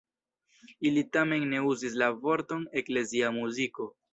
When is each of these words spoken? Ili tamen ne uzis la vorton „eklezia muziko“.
Ili 0.91 1.03
tamen 1.17 1.45
ne 1.53 1.61
uzis 1.73 1.99
la 2.05 2.09
vorton 2.25 2.67
„eklezia 2.83 3.35
muziko“. 3.41 3.91